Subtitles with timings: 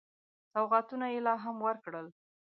[0.53, 2.07] سوغاتونه یې لا هم ورکړل.